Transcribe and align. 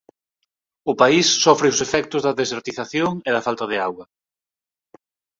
O 0.91 0.93
país 1.01 1.25
sofre 1.45 1.67
os 1.73 1.79
efectos 1.87 2.21
da 2.23 2.37
desertización 2.41 3.11
e 3.27 3.29
da 3.35 3.45
falta 3.47 3.65
de 3.71 3.77
auga. 3.87 4.05